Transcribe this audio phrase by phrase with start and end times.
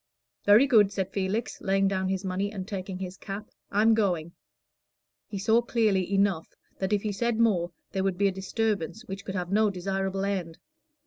[0.45, 3.51] "Very good," said Felix, laying down his money and taking his cap.
[3.69, 4.31] "I'm going."
[5.27, 6.47] He saw clearly enough
[6.79, 10.25] that if he said more, there would be a disturbance which could have no desirable
[10.25, 10.57] end.